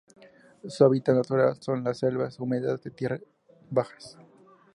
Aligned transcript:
Su 0.67 0.83
hábitat 0.83 1.13
natural 1.17 1.61
son 1.61 1.83
las 1.83 1.99
selvas 1.99 2.39
húmedas 2.39 2.81
de 2.81 2.89
tierras 2.89 3.21
bajas. 3.69 4.17